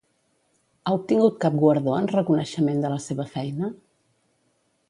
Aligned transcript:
Ha 0.85 0.93
obtingut 0.99 1.37
cap 1.45 1.59
guardó 1.65 1.93
en 1.97 2.09
reconeixement 2.13 2.83
de 2.87 2.93
la 2.95 3.01
seva 3.07 3.29
feina? 3.37 3.71